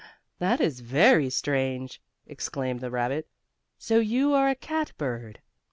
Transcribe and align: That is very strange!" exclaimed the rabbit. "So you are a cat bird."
That 0.39 0.59
is 0.59 0.79
very 0.79 1.29
strange!" 1.29 2.01
exclaimed 2.25 2.79
the 2.79 2.89
rabbit. 2.89 3.27
"So 3.77 3.99
you 3.99 4.33
are 4.33 4.49
a 4.49 4.55
cat 4.55 4.93
bird." 4.97 5.41